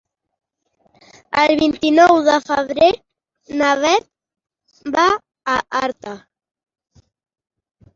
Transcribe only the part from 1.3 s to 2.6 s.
El vint-i-nou de